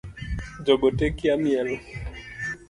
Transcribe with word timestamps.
Jogote 0.65 1.03
okia 1.11 1.33
miel 1.41 1.69